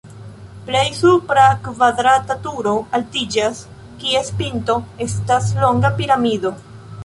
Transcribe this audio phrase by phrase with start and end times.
[0.69, 3.61] Plej supre kvadrata turo altiĝas,
[4.03, 6.57] kies pinto estas longa piramido.